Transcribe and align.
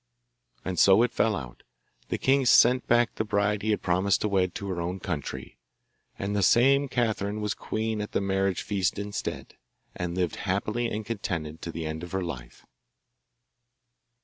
And 0.65 0.79
so 0.79 1.03
it 1.03 1.11
fell 1.13 1.35
out. 1.35 1.61
The 2.09 2.17
king 2.17 2.47
sent 2.47 2.87
back 2.87 3.13
the 3.13 3.23
bride 3.23 3.61
he 3.61 3.69
had 3.69 3.83
promised 3.83 4.21
to 4.21 4.27
wed 4.27 4.55
to 4.55 4.67
her 4.69 4.81
own 4.81 4.99
country, 4.99 5.59
and 6.17 6.35
the 6.35 6.41
same 6.41 6.87
Catherine 6.87 7.39
was 7.39 7.53
queen 7.53 8.01
at 8.01 8.11
the 8.11 8.19
marriage 8.19 8.63
feast 8.63 8.97
instead, 8.97 9.57
and 9.95 10.15
lived 10.17 10.37
happy 10.37 10.87
and 10.87 11.05
contented 11.05 11.61
to 11.61 11.71
the 11.71 11.85
end 11.85 12.01
of 12.01 12.13
her 12.13 12.23
life. 12.23 12.65